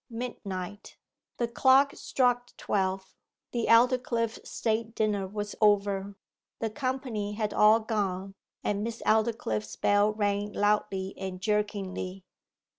MIDNIGHT 0.09 0.97
The 1.37 1.47
clock 1.47 1.93
struck 1.93 2.57
twelve. 2.57 3.13
The 3.51 3.67
Aldclyffe 3.67 4.43
state 4.43 4.95
dinner 4.95 5.27
was 5.27 5.53
over. 5.61 6.15
The 6.57 6.71
company 6.71 7.33
had 7.33 7.53
all 7.53 7.81
gone, 7.81 8.33
and 8.63 8.83
Miss 8.83 9.03
Aldclyffe's 9.05 9.75
bell 9.75 10.11
rang 10.11 10.53
loudly 10.53 11.13
and 11.19 11.39
jerkingly. 11.39 12.23